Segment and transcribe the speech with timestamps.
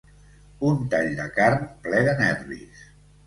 [0.69, 2.81] Un tall de carn ple de nervis.